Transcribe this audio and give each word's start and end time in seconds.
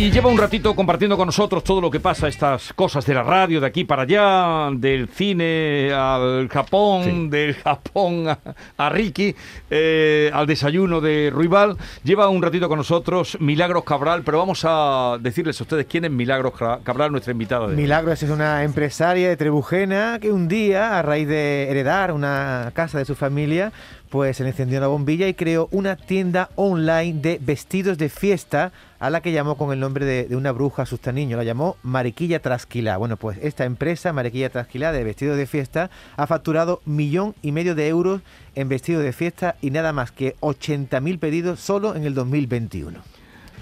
Y 0.00 0.10
lleva 0.10 0.30
un 0.30 0.38
ratito 0.38 0.74
compartiendo 0.74 1.14
con 1.18 1.26
nosotros 1.26 1.62
todo 1.62 1.82
lo 1.82 1.90
que 1.90 2.00
pasa, 2.00 2.26
estas 2.26 2.72
cosas 2.72 3.04
de 3.04 3.12
la 3.12 3.22
radio, 3.22 3.60
de 3.60 3.66
aquí 3.66 3.84
para 3.84 4.04
allá, 4.04 4.70
del 4.74 5.08
cine 5.08 5.92
al 5.92 6.48
Japón, 6.48 7.28
del 7.28 7.52
Japón 7.52 8.24
a, 8.78 8.88
Ricky, 8.88 9.36
eh, 9.68 10.30
al 10.32 10.46
desayuno 10.46 11.02
de 11.02 11.28
Ruibal. 11.30 11.76
Lleva 12.02 12.30
un 12.30 12.40
ratito 12.40 12.66
con 12.66 12.78
nosotros 12.78 13.36
Milagros 13.40 13.84
Cabral, 13.84 14.22
pero 14.24 14.38
vamos 14.38 14.62
a 14.64 15.18
decirles 15.20 15.60
a 15.60 15.64
ustedes 15.64 15.84
quién 15.84 16.06
es 16.06 16.10
Milagros 16.10 16.54
Cabral, 16.82 17.12
nuestra 17.12 17.32
invitada. 17.32 17.68
De 17.68 17.76
Milagros 17.76 18.22
es 18.22 18.30
una 18.30 18.64
empresaria 18.64 19.28
de 19.28 19.36
Trebujena 19.36 20.18
que 20.18 20.32
un 20.32 20.48
día, 20.48 20.98
a 20.98 21.02
raíz 21.02 21.28
de 21.28 21.68
heredar 21.70 22.12
una 22.12 22.72
casa 22.72 22.96
de 22.96 23.04
su 23.04 23.14
familia, 23.14 23.70
pues 24.10 24.36
se 24.36 24.42
le 24.42 24.50
encendió 24.50 24.80
la 24.80 24.88
bombilla 24.88 25.28
y 25.28 25.34
creó 25.34 25.68
una 25.70 25.96
tienda 25.96 26.50
online 26.56 27.20
de 27.20 27.38
vestidos 27.40 27.96
de 27.96 28.08
fiesta 28.08 28.72
a 28.98 29.08
la 29.08 29.22
que 29.22 29.32
llamó 29.32 29.56
con 29.56 29.72
el 29.72 29.78
nombre 29.78 30.04
de, 30.04 30.36
una 30.36 30.50
bruja 30.50 30.84
niño. 31.12 31.36
La 31.36 31.44
llamó 31.44 31.76
Mariquilla 31.82 32.42
Trasquilá. 32.42 32.96
Bueno, 32.96 33.16
pues 33.16 33.38
esta 33.40 33.64
empresa, 33.64 34.12
Mariquilla 34.12 34.50
Trasquilá, 34.50 34.90
de 34.92 35.04
vestidos 35.04 35.36
de 35.36 35.46
fiesta, 35.46 35.90
ha 36.16 36.26
facturado 36.26 36.82
millón 36.84 37.34
y 37.40 37.52
medio 37.52 37.74
de 37.76 37.88
euros 37.88 38.20
en 38.56 38.68
vestidos 38.68 39.04
de 39.04 39.12
fiesta 39.12 39.56
y 39.62 39.70
nada 39.70 39.92
más 39.92 40.10
que 40.10 40.36
80.000 40.40 41.18
pedidos 41.18 41.60
solo 41.60 41.94
en 41.94 42.04
el 42.04 42.14
2021. 42.14 43.00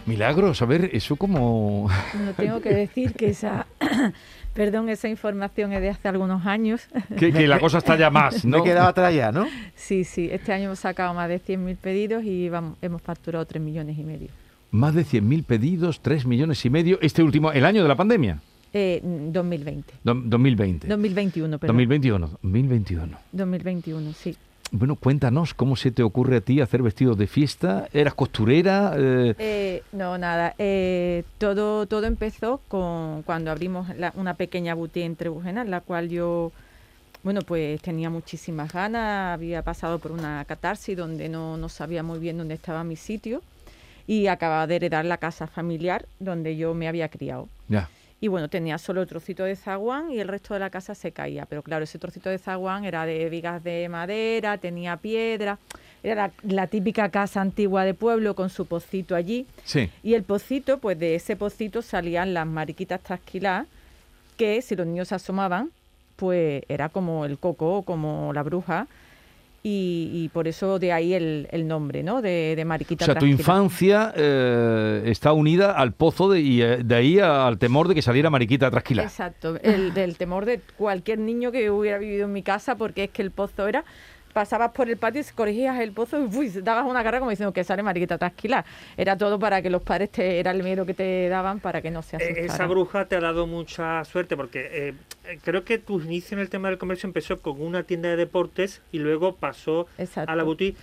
Milagros, 0.07 0.63
a 0.63 0.65
ver, 0.65 0.89
eso 0.95 1.17
como... 1.17 1.91
No 2.15 2.33
tengo 2.33 2.63
que 2.63 2.71
decir 2.71 3.13
que 3.13 3.29
esa 3.29 3.67
Perdón, 4.59 4.89
esa 4.89 5.09
información 5.09 5.73
es 5.73 5.81
de 5.81 5.91
hace 5.91 6.09
algunos 6.09 6.45
años. 6.45 6.89
Que, 7.17 7.47
la 7.47 7.61
cosa 7.61 7.79
está 7.79 7.97
ya 7.97 8.11
más, 8.11 8.45
¿no? 8.45 8.59
Me 8.59 8.65
quedaba 8.65 8.89
atrás 8.89 9.15
ya, 9.15 9.31
¿no? 9.31 9.47
Sí, 9.77 10.03
sí. 10.03 10.29
Este 10.33 10.53
año 10.53 10.65
hemos 10.65 10.81
sacado 10.81 11.15
más 11.15 11.29
de 11.29 11.41
100.000 11.41 11.77
pedidos 11.77 12.25
y 12.25 12.51
hemos 12.83 13.03
facturado 13.03 13.47
3 13.47 13.63
millones 13.63 13.97
y 13.97 14.03
medio. 14.03 14.31
Más 14.73 14.97
de 14.97 15.05
100.000 15.05 15.45
pedidos, 15.45 16.01
3 16.01 16.27
millones 16.27 16.65
y 16.65 16.71
medio. 16.71 16.99
Este 17.01 17.23
último, 17.23 17.53
el 17.53 17.65
año 17.65 17.83
de 17.83 17.89
la 17.89 17.95
pandemia. 17.95 18.41
Eh, 18.73 19.01
2020. 19.01 19.95
2020. 20.03 20.89
2021, 20.89 21.59
perdón. 21.61 21.77
2021, 21.77 22.27
2021. 22.43 23.19
2021, 23.31 24.13
sí. 24.13 24.37
Bueno, 24.71 24.97
cuéntanos, 24.97 25.55
¿cómo 25.55 25.77
se 25.77 25.91
te 25.91 26.03
ocurre 26.03 26.37
a 26.37 26.41
ti 26.43 26.61
hacer 26.61 26.83
vestidos 26.83 27.17
de 27.17 27.27
fiesta? 27.27 27.89
¿Eras 27.93 28.15
costurera? 28.15 28.93
Eh, 28.97 29.35
eh, 29.39 29.83
no, 29.93 30.19
nada. 30.19 30.55
Eh, 30.59 31.25
todo, 31.39 31.87
todo 31.87 32.05
empezó 32.05 32.61
con 32.69 33.23
cuando 33.23 33.51
abrimos 33.51 33.89
una 34.15 34.35
pequeña 34.35 34.75
boutique 34.75 35.07
en 35.07 35.17
Trebujena, 35.17 35.63
en 35.63 35.71
la 35.71 35.81
cual 35.81 36.11
yo, 36.11 36.53
bueno, 37.23 37.41
pues 37.43 37.81
tenía 37.81 38.11
muchísimas 38.11 38.71
ganas. 38.71 39.35
Había 39.35 39.63
pasado 39.63 39.99
por 39.99 40.13
una 40.13 40.45
catarsis 40.45 40.97
donde 40.97 41.31
no, 41.31 41.57
no 41.57 41.71
sabía 41.71 42.03
muy 42.03 42.19
bien 42.19 42.37
dónde 42.37 42.55
estaba 42.55 42.85
mi 42.85 42.97
sitio 42.97 43.41
y 44.07 44.27
acababa 44.27 44.67
de 44.67 44.77
heredar 44.77 45.07
la 45.07 45.17
casa 45.17 45.47
familiar 45.47 46.05
donde 46.19 46.57
yo 46.59 46.75
me 46.75 46.89
había 46.89 47.09
criado. 47.09 47.49
Ya 47.69 47.89
y 48.21 48.29
bueno, 48.29 48.49
tenía 48.49 48.79
solo 48.79 49.03
el 49.03 49.09
trocito 49.09 49.45
de 49.45 49.55
zaguán 49.55 50.11
y 50.11 50.19
el 50.19 50.27
resto 50.27 50.55
de 50.55 50.61
la 50.61 50.71
casa 50.71 50.95
se 50.95 51.13
caía. 51.13 51.47
Pero 51.47 51.63
claro, 51.63 51.85
ese 51.85 51.99
trocito 51.99 52.29
de 52.29 52.39
zaguán 52.39 52.85
era 52.85 53.07
de 53.07 53.29
vigas 53.29 53.63
de 53.63 53.89
madera, 53.89 54.59
tenía 54.59 54.97
piedra, 54.97 55.59
era 56.03 56.33
la, 56.43 56.67
típica 56.67 57.11
casa 57.11 57.41
antigua 57.41 57.85
de 57.85 57.95
pueblo 57.95 58.35
con 58.35 58.51
su 58.51 58.67
pocito 58.67 59.15
allí. 59.15 59.47
Sí. 59.65 59.91
Y 60.03 60.15
el 60.15 60.25
pocito, 60.25 60.79
pues 60.79 60.99
de 60.99 61.15
ese 61.15 61.37
pocito 61.37 61.81
salían 61.81 62.35
las 62.35 62.47
mariquitas 62.47 63.01
trasquiladas 63.01 63.67
que 64.37 64.63
si 64.63 64.75
los 64.75 64.87
niños 64.87 65.09
se 65.09 65.15
asomaban, 65.15 65.71
pues 66.17 66.63
era 66.69 66.89
como 66.89 67.25
el 67.25 67.39
coco, 67.39 67.83
como 67.83 68.33
la 68.33 68.43
bruja, 68.43 68.89
y, 69.63 70.31
por 70.33 70.49
eso 70.49 70.79
de 70.79 70.93
ahí 70.93 71.15
el, 71.15 71.67
nombre, 71.67 72.03
¿no? 72.03 72.23
De, 72.23 72.55
de 72.57 72.65
Mariquita. 72.65 73.05
O 73.05 73.07
sea, 73.07 73.15
tu 73.17 73.27
infancia 73.27 74.13
eh, 74.17 75.03
está 75.07 75.33
unida 75.33 75.73
al 75.73 75.93
pozo 75.93 76.31
de, 76.31 76.41
y 76.41 76.63
eh, 76.63 76.79
de 76.85 76.95
ahí 76.95 77.19
al 77.19 77.59
temor 77.59 77.89
de 77.89 77.95
que 77.95 78.03
saliera 78.03 78.31
Mariquita 78.31 78.71
Trasquila. 78.71 79.03
Exacto, 79.03 79.59
el, 79.63 79.93
del 79.93 80.17
temor 80.17 80.45
de 80.45 80.61
cualquier 80.77 81.19
niño 81.19 81.53
que 81.53 81.71
hubiera 81.71 81.99
vivido 81.99 82.27
en 82.27 82.33
mi 82.33 82.43
casa, 82.43 82.77
porque 82.77 83.05
es 83.05 83.11
que 83.11 83.23
el 83.23 83.31
pozo 83.31 83.67
era 83.67 83.85
pasabas 84.39 84.71
por 84.71 84.89
el 84.89 84.97
patio 84.97 85.21
y 85.21 85.25
corregías 85.35 85.81
el 85.81 85.91
pozo 85.91 86.17
y 86.21 86.37
uy, 86.37 86.49
dabas 86.63 86.87
una 86.87 87.03
cara 87.03 87.19
como 87.19 87.31
diciendo 87.31 87.53
que 87.53 87.65
sale 87.65 87.83
mariquita 87.83 88.19
trasquilar. 88.19 88.65
Era 88.97 89.19
todo 89.19 89.37
para 89.37 89.61
que 89.61 89.69
los 89.69 89.83
padres 89.83 90.13
te, 90.13 90.39
era 90.39 90.53
el 90.53 90.63
miedo 90.63 90.87
que 90.87 90.95
te 90.95 91.29
daban 91.29 91.59
para 91.59 91.83
que 91.83 91.91
no 91.91 92.03
se 92.03 92.19
eh, 92.19 92.23
asustaran. 92.23 92.45
Esa 92.45 92.67
bruja 92.67 93.07
te 93.07 93.17
ha 93.17 93.21
dado 93.21 93.49
mucha 93.49 94.05
suerte 94.05 94.37
porque 94.37 94.95
eh, 95.25 95.39
creo 95.43 95.65
que 95.65 95.79
tu 95.79 96.01
inicio 96.01 96.37
en 96.37 96.41
el 96.41 96.51
tema 96.51 96.69
del 96.69 96.79
comercio 96.79 97.09
empezó 97.09 97.41
con 97.41 97.61
una 97.61 97.83
tienda 97.83 98.11
de 98.11 98.15
deportes 98.15 98.81
y 98.93 99.01
luego 99.01 99.35
pasó 99.35 99.89
a 100.15 100.37
la 100.37 100.45
boutique. 100.45 100.79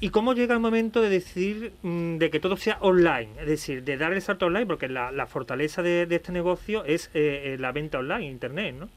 ¿Y 0.00 0.10
cómo 0.10 0.34
llega 0.34 0.52
el 0.52 0.60
momento 0.60 1.00
de 1.00 1.08
decidir 1.08 1.72
mm, 1.80 2.18
de 2.18 2.28
que 2.28 2.40
todo 2.40 2.58
sea 2.58 2.76
online? 2.82 3.30
Es 3.40 3.46
decir, 3.46 3.84
de 3.84 3.96
dar 3.96 4.12
el 4.12 4.20
salto 4.20 4.44
online, 4.44 4.66
porque 4.66 4.86
la, 4.88 5.26
fortaleza 5.26 5.80
de, 5.80 6.06
este 6.10 6.30
negocio 6.30 6.84
es 6.84 7.10
eh, 7.14 7.56
la 7.58 7.72
venta 7.72 8.00
online, 8.00 8.26
internet, 8.26 8.74
¿no? 8.78 8.90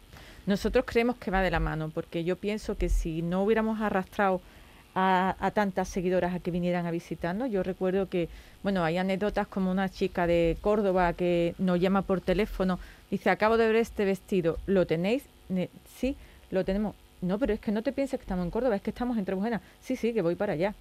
Nosotros 0.46 0.86
creemos 0.88 1.18
que 1.18 1.32
va 1.32 1.42
de 1.42 1.52
la 1.52 1.60
mano, 1.60 1.92
porque 1.94 2.24
yo 2.24 2.36
pienso 2.36 2.78
que 2.78 2.90
si 2.90 3.22
no 3.22 3.44
hubiéramos 3.44 3.82
arrastrado 3.82 4.42
a, 4.94 5.52
tantas 5.54 5.88
seguidoras 5.88 6.34
a 6.34 6.40
que 6.40 6.52
vinieran 6.52 6.86
a 6.86 6.92
visitarnos, 6.92 7.50
yo 7.50 7.64
recuerdo 7.64 8.10
que, 8.10 8.28
bueno, 8.64 8.84
hay 8.84 8.98
anécdotas 8.98 9.48
como 9.48 9.72
una 9.72 9.90
chica 9.90 10.28
de 10.28 10.58
Córdoba 10.62 11.14
que 11.14 11.56
nos 11.58 11.80
llama 11.80 12.02
por 12.02 12.22
teléfono, 12.22 12.80
dice, 13.10 13.30
acabo 13.30 13.58
de 13.58 13.68
ver 13.68 13.76
este 13.78 14.06
vestido, 14.06 14.58
¿lo 14.66 14.86
tenéis? 14.86 15.24
sí, 15.98 16.16
lo 16.50 16.64
tenemos. 16.64 16.96
No, 17.22 17.38
pero 17.38 17.54
es 17.54 17.60
que 17.60 17.72
no 17.72 17.84
te 17.84 17.92
pienses 17.92 18.20
que 18.20 18.24
estamos 18.24 18.46
en 18.46 18.52
Córdoba, 18.52 18.76
es 18.76 18.82
que 18.82 18.90
estamos 18.90 19.18
en 19.18 19.26
Trebujena. 19.26 19.62
Sí, 19.82 19.96
sí, 19.96 20.14
que 20.14 20.22
voy 20.22 20.36
para 20.36 20.54
allá. 20.54 20.74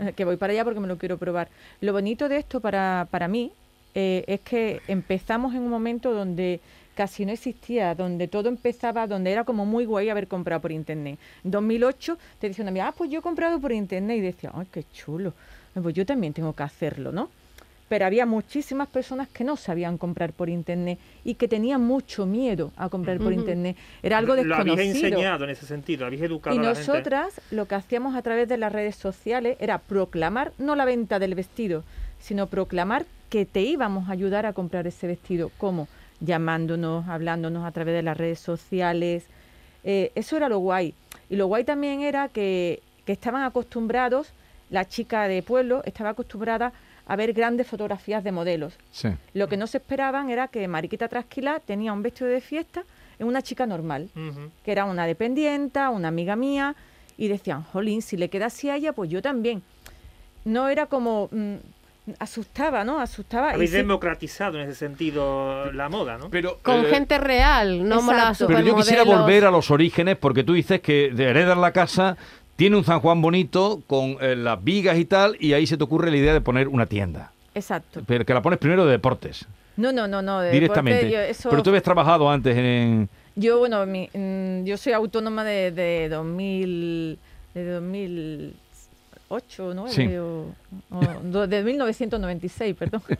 Eh, 0.00 0.12
que 0.12 0.24
voy 0.24 0.36
para 0.36 0.52
allá 0.52 0.64
porque 0.64 0.78
me 0.78 0.86
lo 0.86 0.98
quiero 0.98 1.18
probar. 1.18 1.48
Lo 1.80 1.92
bonito 1.92 2.28
de 2.28 2.36
esto 2.36 2.60
para, 2.60 3.08
para 3.10 3.28
mí 3.28 3.52
eh, 3.94 4.24
es 4.26 4.40
que 4.40 4.82
empezamos 4.88 5.54
en 5.54 5.62
un 5.62 5.70
momento 5.70 6.12
donde 6.12 6.60
casi 6.94 7.26
no 7.26 7.32
existía, 7.32 7.94
donde 7.94 8.28
todo 8.28 8.48
empezaba, 8.48 9.06
donde 9.06 9.32
era 9.32 9.44
como 9.44 9.66
muy 9.66 9.84
guay 9.84 10.08
haber 10.08 10.28
comprado 10.28 10.62
por 10.62 10.72
internet. 10.72 11.18
En 11.44 11.50
2008 11.50 12.18
te 12.38 12.48
decía 12.48 12.62
una 12.62 12.70
amiga, 12.70 12.88
ah, 12.88 12.94
pues 12.96 13.10
yo 13.10 13.18
he 13.18 13.22
comprado 13.22 13.60
por 13.60 13.72
internet 13.72 14.18
y 14.18 14.20
decía, 14.20 14.50
ay, 14.54 14.66
qué 14.70 14.84
chulo, 14.92 15.34
pues 15.80 15.94
yo 15.94 16.06
también 16.06 16.32
tengo 16.32 16.52
que 16.54 16.62
hacerlo, 16.62 17.12
¿no? 17.12 17.30
Pero 17.88 18.06
había 18.06 18.24
muchísimas 18.24 18.88
personas 18.88 19.28
que 19.28 19.44
no 19.44 19.56
sabían 19.56 19.98
comprar 19.98 20.32
por 20.32 20.48
internet 20.48 20.98
y 21.22 21.34
que 21.34 21.48
tenían 21.48 21.82
mucho 21.82 22.24
miedo 22.24 22.72
a 22.76 22.88
comprar 22.88 23.18
por 23.18 23.32
internet. 23.32 23.76
Era 24.02 24.16
algo 24.18 24.34
desconocido. 24.34 24.64
Lo 24.64 24.72
habéis 24.72 24.94
enseñado 24.96 25.44
en 25.44 25.50
ese 25.50 25.66
sentido, 25.66 26.06
habéis 26.06 26.22
educado 26.22 26.56
y 26.56 26.58
a 26.58 26.62
la 26.62 26.68
nosotras 26.70 27.40
lo 27.50 27.66
que 27.66 27.74
hacíamos 27.74 28.16
a 28.16 28.22
través 28.22 28.48
de 28.48 28.56
las 28.56 28.72
redes 28.72 28.96
sociales 28.96 29.58
era 29.60 29.78
proclamar 29.78 30.52
no 30.56 30.76
la 30.76 30.86
venta 30.86 31.18
del 31.18 31.34
vestido, 31.34 31.84
sino 32.18 32.46
proclamar 32.46 33.04
que 33.28 33.44
te 33.44 33.60
íbamos 33.60 34.08
a 34.08 34.12
ayudar 34.12 34.46
a 34.46 34.54
comprar 34.54 34.86
ese 34.86 35.06
vestido. 35.06 35.50
¿Cómo? 35.58 35.86
Llamándonos, 36.20 37.06
hablándonos 37.08 37.64
a 37.64 37.70
través 37.72 37.94
de 37.94 38.02
las 38.02 38.16
redes 38.16 38.40
sociales. 38.40 39.24
Eh, 39.84 40.12
eso 40.14 40.36
era 40.36 40.48
lo 40.48 40.58
guay. 40.58 40.94
Y 41.30 41.36
lo 41.36 41.46
guay 41.46 41.64
también 41.64 42.00
era 42.00 42.28
que, 42.28 42.82
estaban 43.06 43.42
acostumbrados, 43.42 44.32
la 44.70 44.86
chica 44.86 45.28
de 45.28 45.42
pueblo 45.42 45.82
estaba 45.84 46.10
acostumbrada 46.10 46.72
a 47.06 47.16
ver 47.16 47.34
grandes 47.34 47.66
fotografías 47.66 48.24
de 48.24 48.32
modelos. 48.32 48.78
Lo 49.34 49.48
que 49.48 49.58
no 49.58 49.66
se 49.66 49.78
esperaban 49.78 50.30
era 50.30 50.48
que 50.48 50.66
Mariquita 50.68 51.08
Trasquila 51.08 51.60
tenía 51.60 51.92
un 51.92 52.02
vestido 52.02 52.30
de 52.30 52.40
fiesta 52.40 52.84
en 53.18 53.26
una 53.26 53.42
chica 53.42 53.66
normal, 53.66 54.08
que 54.64 54.72
era 54.72 54.86
una 54.86 55.06
dependienta, 55.06 55.90
una 55.90 56.08
amiga 56.08 56.34
mía, 56.34 56.74
y 57.16 57.28
decían, 57.28 57.62
jolín, 57.64 58.02
si 58.02 58.16
le 58.16 58.28
queda 58.28 58.46
así 58.46 58.70
a 58.70 58.76
ella, 58.76 58.92
pues 58.92 59.10
yo 59.10 59.22
también. 59.22 59.62
No 60.44 60.68
era 60.68 60.86
como, 60.86 61.28
mm, 61.30 61.56
asustaba, 62.18 62.84
¿no? 62.84 63.00
Asustaba. 63.00 63.50
Habéis 63.50 63.72
democratizado 63.72 64.60
en 64.60 64.68
ese 64.68 64.74
sentido 64.74 65.72
la 65.72 65.88
moda, 65.88 66.18
¿no? 66.18 66.30
Pero, 66.30 66.58
Con 66.62 66.84
eh, 66.84 66.88
gente 66.88 67.18
real, 67.18 67.88
no 67.88 68.00
la 68.12 68.34
Pero 68.38 68.60
yo 68.60 68.76
quisiera 68.76 69.04
volver 69.04 69.44
a 69.44 69.50
los 69.50 69.70
orígenes 69.70 70.16
porque 70.16 70.44
tú 70.44 70.54
dices 70.54 70.80
que 70.80 71.10
de 71.10 71.24
heredar 71.24 71.56
la 71.56 71.72
casa 71.72 72.16
tiene 72.56 72.76
un 72.76 72.84
San 72.84 73.00
Juan 73.00 73.20
bonito 73.20 73.82
con 73.86 74.16
eh, 74.20 74.36
las 74.36 74.62
vigas 74.62 74.98
y 74.98 75.04
tal 75.06 75.36
y 75.40 75.54
ahí 75.54 75.66
se 75.66 75.76
te 75.76 75.84
ocurre 75.84 76.10
la 76.10 76.16
idea 76.16 76.32
de 76.32 76.40
poner 76.40 76.68
una 76.68 76.86
tienda. 76.86 77.32
Exacto. 77.54 78.02
Pero 78.06 78.24
que 78.24 78.34
la 78.34 78.42
pones 78.42 78.58
primero 78.58 78.84
de 78.84 78.92
deportes. 78.92 79.46
No, 79.76 79.92
no, 79.92 80.06
no, 80.06 80.22
no. 80.22 80.42
Directamente. 80.42 81.34
Pero 81.42 81.62
tú 81.62 81.70
habías 81.70 81.82
trabajado 81.82 82.30
antes 82.30 82.56
en... 82.56 83.08
Yo, 83.36 83.58
bueno, 83.58 83.84
mm, 83.86 84.64
yo 84.64 84.76
soy 84.76 84.92
autónoma 84.92 85.44
de, 85.44 85.70
de 85.72 86.08
2000... 86.08 87.18
De 87.54 87.70
2000 87.70 88.56
8 89.34 89.66
o 89.66 89.74
9 89.74 90.20
o, 90.20 91.46
de 91.46 91.62
1996, 91.62 92.76
perdón. 92.76 93.02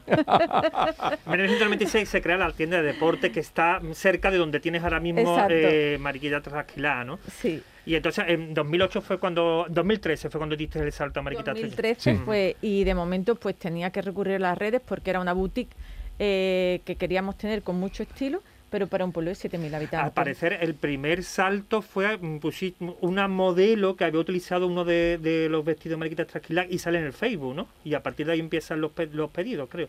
En 1.26 1.32
1996 1.32 2.08
se 2.08 2.22
crea 2.22 2.36
la 2.36 2.52
tienda 2.52 2.80
de 2.80 2.92
deporte 2.92 3.32
que 3.32 3.40
está 3.40 3.80
cerca 3.92 4.30
de 4.30 4.38
donde 4.38 4.60
tienes 4.60 4.82
ahora 4.82 5.00
mismo 5.00 5.36
eh, 5.48 5.98
Mariquilla 6.00 6.40
Trasquilá, 6.40 7.04
¿no? 7.04 7.18
Sí. 7.40 7.62
Y 7.86 7.96
entonces 7.96 8.24
en 8.28 8.54
2008 8.54 9.02
fue 9.02 9.18
cuando, 9.18 9.66
2013 9.68 10.30
fue 10.30 10.38
cuando 10.38 10.56
diste 10.56 10.78
el 10.78 10.92
salto 10.92 11.20
a 11.20 11.22
Mariquita 11.22 11.52
2013 11.52 12.16
fue, 12.24 12.56
y 12.62 12.84
de 12.84 12.94
momento 12.94 13.34
pues 13.34 13.56
tenía 13.56 13.90
que 13.90 14.00
recurrir 14.00 14.36
a 14.36 14.38
las 14.38 14.58
redes 14.58 14.80
porque 14.80 15.10
era 15.10 15.20
una 15.20 15.32
boutique 15.32 15.74
eh, 16.18 16.80
que 16.84 16.96
queríamos 16.96 17.36
tener 17.36 17.62
con 17.62 17.78
mucho 17.78 18.02
estilo 18.02 18.42
pero 18.74 18.88
para 18.88 19.04
un 19.04 19.12
pueblo 19.12 19.30
de 19.30 19.36
7.000 19.36 19.72
habitantes. 19.72 20.00
Al 20.00 20.10
parecer, 20.10 20.58
el 20.60 20.74
primer 20.74 21.22
salto 21.22 21.80
fue 21.80 22.18
mm, 22.18 22.40
pues, 22.40 22.60
una 23.02 23.28
modelo 23.28 23.94
que 23.94 24.02
había 24.02 24.18
utilizado 24.18 24.66
uno 24.66 24.84
de, 24.84 25.46
los 25.48 25.64
vestidos 25.64 25.90
de 25.90 25.96
Mariquita 25.98 26.24
Trasquilac 26.24 26.72
y 26.72 26.80
sale 26.80 26.98
en 26.98 27.04
el 27.04 27.12
Facebook, 27.12 27.54
¿no? 27.54 27.68
Y 27.84 27.94
a 27.94 28.02
partir 28.02 28.26
de 28.26 28.32
ahí 28.32 28.40
empiezan 28.40 28.80
los, 28.80 28.90
los 29.12 29.30
pedidos, 29.30 29.68
creo. 29.70 29.88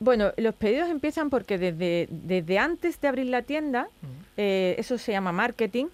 Bueno, 0.00 0.32
los 0.38 0.54
pedidos 0.54 0.88
empiezan 0.88 1.28
porque 1.28 1.58
desde, 1.58 2.08
desde 2.10 2.58
antes 2.58 2.98
de 2.98 3.08
abrir 3.08 3.26
la 3.26 3.42
tienda, 3.42 3.88
eh, 4.38 4.74
eso 4.78 4.96
se 4.96 5.12
llama 5.12 5.32
marketing, 5.32 5.88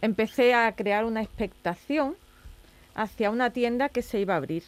empecé 0.00 0.54
a 0.54 0.72
crear 0.72 1.04
una 1.04 1.20
expectación 1.20 2.14
hacia 2.94 3.28
una 3.28 3.50
tienda 3.50 3.90
que 3.90 4.00
se 4.00 4.20
iba 4.20 4.32
a 4.32 4.38
abrir 4.38 4.62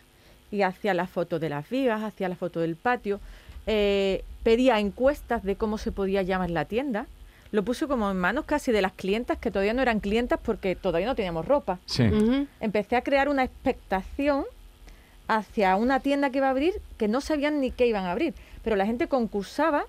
y 0.50 0.60
hacia 0.60 0.92
la 0.92 1.06
foto 1.06 1.38
de 1.38 1.48
las 1.48 1.66
vigas, 1.70 2.02
hacia 2.02 2.28
la 2.28 2.36
foto 2.36 2.60
del 2.60 2.76
patio. 2.76 3.20
Eh, 3.66 4.22
pedía 4.44 4.78
encuestas 4.78 5.42
de 5.42 5.56
cómo 5.56 5.78
se 5.78 5.90
podía 5.90 6.22
llamar 6.22 6.50
la 6.50 6.66
tienda. 6.66 7.06
Lo 7.50 7.64
puse 7.64 7.88
como 7.88 8.10
en 8.10 8.16
manos 8.16 8.44
casi 8.44 8.70
de 8.70 8.82
las 8.82 8.92
clientas 8.92 9.38
que 9.38 9.50
todavía 9.50 9.74
no 9.74 9.82
eran 9.82 9.98
clientas 9.98 10.38
porque 10.40 10.76
todavía 10.76 11.08
no 11.08 11.16
teníamos 11.16 11.46
ropa. 11.46 11.80
Empecé 12.60 12.96
a 12.96 13.02
crear 13.02 13.28
una 13.28 13.42
expectación 13.42 14.44
hacia 15.26 15.74
una 15.76 16.00
tienda 16.00 16.30
que 16.30 16.38
iba 16.38 16.48
a 16.48 16.50
abrir 16.50 16.74
que 16.98 17.08
no 17.08 17.20
sabían 17.20 17.60
ni 17.60 17.70
qué 17.70 17.86
iban 17.86 18.04
a 18.04 18.12
abrir. 18.12 18.34
Pero 18.62 18.76
la 18.76 18.86
gente 18.86 19.08
concursaba 19.08 19.86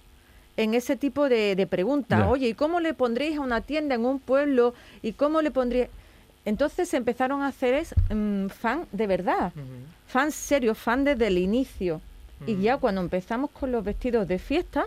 en 0.58 0.74
ese 0.74 0.96
tipo 0.96 1.28
de, 1.28 1.68
preguntas. 1.70 2.26
Oye, 2.28 2.48
¿y 2.48 2.54
cómo 2.54 2.80
le 2.80 2.94
pondréis 2.94 3.38
a 3.38 3.42
una 3.42 3.62
tienda 3.62 3.96
en 3.96 4.06
un 4.06 4.20
pueblo? 4.20 4.74
¿Y 5.02 5.14
cómo 5.14 5.42
le 5.42 5.52
pondríais...? 5.52 5.90
Entonces 6.46 6.94
empezaron 6.94 7.42
a 7.42 7.48
hacer 7.48 7.74
es, 7.74 7.96
mm, 8.14 8.48
fan 8.48 8.86
de 8.92 9.08
verdad, 9.08 9.52
fan 10.06 10.32
serio, 10.32 10.76
fan 10.76 11.04
desde 11.04 11.28
el 11.28 11.40
inicio. 11.40 12.02
Y 12.46 12.58
ya 12.62 12.78
cuando 12.78 13.02
empezamos 13.02 13.50
con 13.52 13.72
los 13.72 13.84
vestidos 13.84 14.28
de 14.28 14.40
fiesta, 14.40 14.86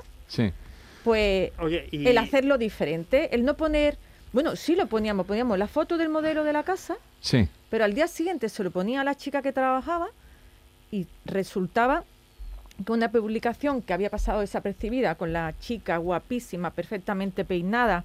pues 1.05 1.53
el 1.93 2.19
hacerlo 2.19 2.59
diferente, 2.59 3.35
el 3.35 3.45
no 3.45 3.55
poner, 3.55 3.97
bueno, 4.33 4.55
sí 4.57 4.77
lo 4.77 4.87
poníamos, 4.87 5.27
poníamos 5.27 5.59
la 5.59 5.67
foto 5.67 5.97
del 5.97 6.09
modelo 6.09 6.45
de 6.45 6.53
la 6.53 6.63
casa, 6.63 6.97
sí. 7.21 7.49
pero 7.71 7.85
al 7.85 7.95
día 7.95 8.07
siguiente 8.07 8.49
se 8.49 8.63
lo 8.63 8.71
ponía 8.71 9.01
a 9.01 9.05
la 9.05 9.15
chica 9.15 9.43
que 9.43 9.53
trabajaba 9.53 10.09
y 10.91 11.07
resultaba 11.25 12.05
que 12.85 12.93
una 12.93 13.11
publicación 13.11 13.83
que 13.83 13.93
había 13.93 14.11
pasado 14.11 14.41
desapercibida 14.41 15.15
con 15.17 15.33
la 15.33 15.55
chica 15.59 15.97
guapísima, 15.97 16.71
perfectamente 16.71 17.45
peinada, 17.45 18.05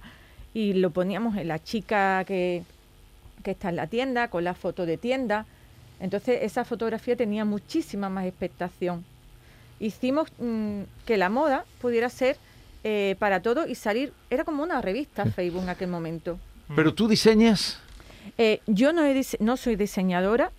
y 0.52 0.72
lo 0.74 0.90
poníamos 0.90 1.36
en 1.36 1.48
la 1.48 1.62
chica 1.62 2.24
que, 2.24 2.62
que 3.42 3.52
está 3.52 3.68
en 3.68 3.76
la 3.76 3.86
tienda, 3.86 4.28
con 4.28 4.44
la 4.44 4.54
foto 4.54 4.86
de 4.86 4.96
tienda. 4.96 5.46
Entonces 6.00 6.40
esa 6.42 6.64
fotografía 6.64 7.16
tenía 7.16 7.44
muchísima 7.44 8.08
más 8.08 8.26
expectación. 8.26 9.04
Hicimos 9.80 10.28
mm, 10.38 10.82
que 11.04 11.16
la 11.16 11.28
moda 11.28 11.64
pudiera 11.80 12.08
ser 12.08 12.36
eh, 12.84 13.16
para 13.18 13.40
todo 13.40 13.66
y 13.66 13.74
salir, 13.74 14.12
era 14.30 14.44
como 14.44 14.62
una 14.62 14.80
revista 14.80 15.24
Facebook 15.26 15.62
en 15.62 15.68
aquel 15.70 15.88
momento. 15.88 16.38
¿Pero 16.74 16.94
tú 16.94 17.08
diseñas? 17.08 17.78
Eh, 18.38 18.60
yo 18.66 18.92
no, 18.92 19.04
he 19.04 19.22
no 19.40 19.56
soy 19.56 19.76
diseñadora, 19.76 20.50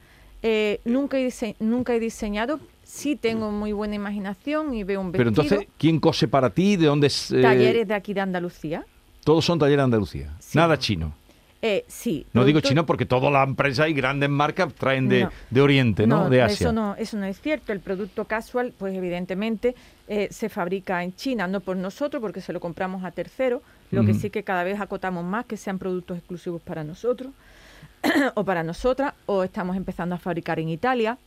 eh, 0.42 0.80
nunca, 0.86 1.18
he 1.20 1.56
nunca 1.60 1.94
he 1.94 2.00
diseñado, 2.00 2.60
sí 2.84 3.16
tengo 3.16 3.52
muy 3.52 3.74
buena 3.74 3.96
imaginación 3.96 4.74
y 4.74 4.84
veo 4.84 5.02
un 5.02 5.12
vestido. 5.12 5.32
Pero 5.32 5.44
entonces, 5.46 5.68
¿quién 5.78 6.00
cose 6.00 6.28
para 6.28 6.50
ti? 6.50 6.78
¿De 6.78 6.86
dónde 6.88 7.08
es? 7.08 7.34
Talleres 7.42 7.88
de 7.88 7.94
aquí 7.94 8.14
de 8.14 8.22
Andalucía. 8.22 8.86
Todos 9.24 9.44
son 9.46 9.58
talleres 9.58 9.78
de 9.78 9.84
Andalucía. 9.84 10.38
Nada 10.54 10.78
chino. 10.78 11.14
Eh, 11.62 11.84
sí. 11.88 12.26
No 12.34 12.46
digo 12.46 12.60
chino 12.60 12.86
porque 12.86 13.06
toda 13.06 13.32
la 13.32 13.44
empresa 13.44 13.90
y 13.90 13.94
grandes 13.94 14.30
marcas 14.30 14.74
traen 14.74 15.10
de, 15.10 15.28
de 15.50 15.62
Oriente, 15.62 16.06
¿no? 16.06 16.30
De 16.30 16.42
Asia. 16.42 16.66
Eso 16.66 16.74
no, 16.74 16.96
eso 16.96 17.18
no 17.18 17.26
es 17.26 17.40
cierto. 17.42 17.72
El 17.74 17.80
producto 17.80 18.26
casual, 18.26 18.74
pues 18.78 18.96
evidentemente 18.96 19.76
eh, 20.08 20.28
se 20.32 20.50
fabrica 20.50 21.04
en 21.04 21.16
China, 21.16 21.48
no 21.48 21.62
por 21.62 21.78
nosotros, 21.78 22.22
porque 22.22 22.42
se 22.42 22.54
lo 22.54 22.60
compramos 22.60 23.04
a 23.04 23.12
terceros. 23.12 23.62
Lo 23.92 24.04
que 24.04 24.14
sí 24.14 24.30
que 24.30 24.44
cada 24.44 24.64
vez 24.64 24.82
acotamos 24.82 25.24
más 25.24 25.46
que 25.46 25.56
sean 25.56 25.80
productos 25.80 26.18
exclusivos 26.18 26.62
para 26.62 26.84
nosotros 26.84 27.32
o 28.34 28.44
para 28.44 28.62
nosotras, 28.62 29.14
o 29.26 29.44
estamos 29.44 29.78
empezando 29.78 30.16
a 30.16 30.18
fabricar 30.18 30.60
en 30.60 30.70
Italia. 30.70 31.18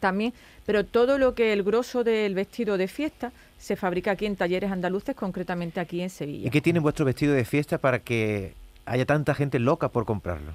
También, 0.00 0.32
pero 0.64 0.84
todo 0.84 1.16
lo 1.16 1.34
que 1.34 1.52
el 1.52 1.62
grosso 1.62 2.02
del 2.02 2.34
vestido 2.34 2.76
de 2.76 2.88
fiesta 2.88 3.30
se 3.56 3.76
fabrica 3.76 4.10
aquí 4.10 4.26
en 4.26 4.36
talleres 4.36 4.72
andaluces, 4.72 5.14
concretamente 5.14 5.78
aquí 5.78 6.00
en 6.00 6.10
Sevilla. 6.10 6.48
¿Y 6.48 6.50
qué 6.50 6.60
tiene 6.60 6.80
vuestro 6.80 7.04
vestido 7.04 7.34
de 7.34 7.44
fiesta 7.44 7.78
para 7.78 8.00
que 8.00 8.54
haya 8.86 9.04
tanta 9.04 9.34
gente 9.34 9.58
loca 9.58 9.88
por 9.88 10.06
comprarlo. 10.06 10.52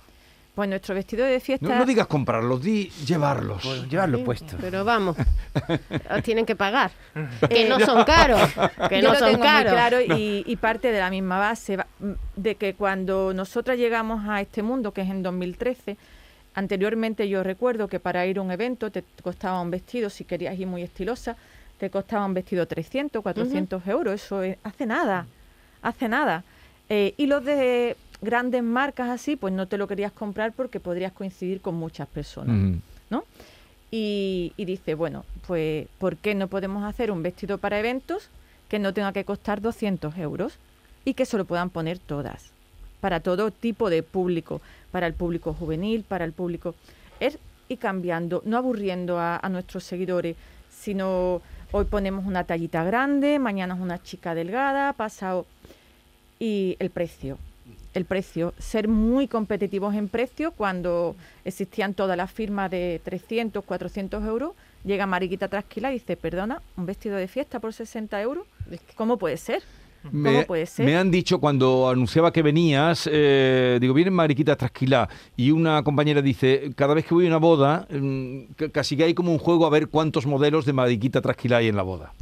Pues 0.56 0.68
nuestro 0.68 0.96
vestido 0.96 1.26
de 1.26 1.40
fiesta... 1.40 1.80
No, 1.80 1.86
digas 1.86 2.08
comprarlos, 2.08 2.62
di 2.62 2.90
llevarlos. 3.06 3.62
Pues 3.64 3.88
llevarlos 3.88 4.22
puestos. 4.22 4.60
Pero 4.60 4.84
vamos, 4.84 5.16
tienen 6.24 6.46
que 6.46 6.58
pagar. 6.58 6.92
que 7.50 7.70
no 7.70 7.80
son 7.80 8.04
caros. 8.06 8.50
Que 8.90 9.02
no 9.02 9.16
son 9.16 9.38
caros. 9.40 9.72
claro 9.72 10.00
y, 10.02 10.56
parte 10.58 10.92
de 10.92 11.00
la 11.00 11.10
misma 11.10 11.40
base 11.40 11.78
de 12.36 12.56
que 12.56 12.74
cuando 12.74 13.34
nosotras 13.34 13.78
llegamos 13.78 14.28
a 14.28 14.42
este 14.42 14.62
mundo, 14.62 14.92
que 14.92 15.02
es 15.02 15.10
en 15.10 15.24
2013, 15.24 15.96
anteriormente 16.54 17.30
yo 17.30 17.44
recuerdo 17.44 17.88
que 17.88 18.02
para 18.02 18.26
ir 18.26 18.38
a 18.38 18.42
un 18.42 18.52
evento 18.52 18.92
te 18.92 19.06
costaba 19.24 19.62
un 19.62 19.72
vestido, 19.72 20.10
si 20.10 20.26
querías 20.26 20.60
ir 20.60 20.68
muy 20.68 20.82
estilosa, 20.82 21.38
te 21.78 21.90
costaba 21.90 22.26
un 22.26 22.34
vestido 22.34 22.68
300, 22.68 23.24
400 23.24 23.88
euros. 23.88 24.16
Eso 24.16 24.42
hace 24.64 24.86
nada, 24.86 25.28
hace 25.82 26.10
nada. 26.10 26.44
Eh, 26.90 27.14
y 27.16 27.26
los 27.26 27.44
de 27.46 27.96
grandes 28.22 28.64
marcas 28.64 29.10
así, 29.10 29.36
pues 29.36 29.54
no 29.54 29.68
te 29.68 29.78
lo 29.78 29.88
querías 29.88 30.12
comprar 30.12 30.54
porque 30.54 30.80
podrías 30.80 31.12
coincidir 31.12 31.62
con 31.62 31.76
muchas 31.76 32.08
personas, 32.08 32.80
¿no? 33.10 33.24
Y, 33.94 34.54
dice, 34.58 34.96
bueno, 34.96 35.26
pues 35.46 35.88
¿por 35.98 36.16
qué 36.16 36.34
no 36.34 36.48
podemos 36.48 36.86
hacer 36.86 37.12
un 37.12 37.24
vestido 37.24 37.58
para 37.58 37.78
eventos 37.78 38.30
que 38.70 38.80
no 38.80 38.94
tenga 38.94 39.12
que 39.12 39.26
costar 39.26 39.60
200 39.60 40.18
euros 40.18 40.58
y 41.04 41.14
que 41.14 41.26
se 41.26 41.38
lo 41.38 41.44
puedan 41.44 41.70
poner 41.70 42.00
todas, 42.00 42.52
para 43.02 43.20
todo 43.20 43.52
tipo 43.52 43.90
de 43.90 44.02
público, 44.02 44.62
para 44.92 45.08
el 45.08 45.14
público 45.14 45.54
juvenil, 45.54 46.04
para 46.08 46.24
el 46.24 46.32
público... 46.32 46.74
Es 47.20 47.38
ir 47.68 47.80
cambiando, 47.80 48.42
no 48.46 48.58
aburriendo 48.58 49.20
a, 49.20 49.38
a 49.38 49.50
nuestros 49.50 49.84
seguidores, 49.84 50.38
sino 50.70 51.42
hoy 51.72 51.86
ponemos 51.86 52.26
una 52.26 52.46
tallita 52.46 52.84
grande, 52.84 53.40
mañana 53.40 53.76
es 53.76 53.82
una 53.82 54.02
chica 54.02 54.34
delgada, 54.36 54.94
pasado... 54.94 55.46
Y 56.40 56.76
el 56.80 56.90
precio, 56.90 57.38
el 57.94 58.06
precio, 58.06 58.54
ser 58.58 58.88
muy 58.88 59.28
competitivos 59.28 59.96
en 59.96 60.08
precio 60.08 60.52
cuando 60.52 61.16
existían 61.46 61.94
todas 61.94 62.18
las 62.18 62.32
firmas 62.32 62.72
de 62.72 63.02
300, 63.04 63.64
400 63.64 64.24
euros. 64.26 64.54
Llega 64.84 65.06
Mariquita 65.06 65.48
Trasquila 65.48 65.92
y 65.92 65.96
dice, 65.96 66.18
perdona, 66.18 66.62
un 66.78 66.86
vestido 66.86 67.18
de 67.18 67.28
fiesta 67.28 67.60
por 67.60 67.74
60 67.74 68.22
euros. 68.22 68.46
¿Cómo 68.96 69.18
puede 69.18 69.38
ser? 69.38 69.62
Me, 70.12 70.46
puede 70.46 70.66
ser? 70.66 70.86
me, 70.86 70.98
han 70.98 71.12
dicho 71.12 71.40
cuando 71.40 71.88
anunciaba 71.88 72.34
que 72.34 72.42
venías, 72.42 73.08
eh, 73.12 73.78
digo, 73.80 73.94
viene 73.94 74.10
Mariquita 74.10 74.56
Trasquila 74.56 75.08
y 75.38 75.52
una 75.52 75.84
compañera 75.84 76.24
dice, 76.24 76.72
cada 76.76 76.96
vez 76.96 77.06
que 77.06 77.14
voy 77.14 77.26
a 77.26 77.28
una 77.28 77.38
boda, 77.38 77.88
mm, 77.92 78.54
casi 78.72 78.98
que 78.98 79.04
hay 79.04 79.14
como 79.14 79.32
un 79.32 79.38
juego 79.38 79.68
a 79.68 79.70
ver 79.70 79.90
cuántos 79.90 80.26
modelos 80.26 80.66
de 80.66 80.74
Mariquita 80.74 81.22
Trasquila 81.22 81.58
hay 81.58 81.68
en 81.68 81.76
la 81.76 81.84
boda. 81.84 82.14